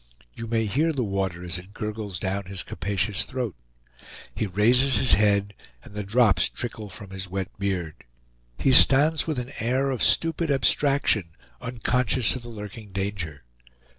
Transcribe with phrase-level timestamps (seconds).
[0.33, 3.55] You may hear the water as it gurgles down his capacious throat.
[4.33, 8.03] He raises his head, and the drops trickle from his wet beard.
[8.57, 13.43] He stands with an air of stupid abstraction, unconscious of the lurking danger.